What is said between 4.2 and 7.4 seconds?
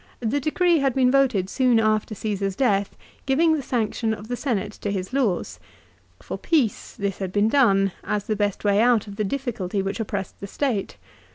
the Senate to his laws. For peace this had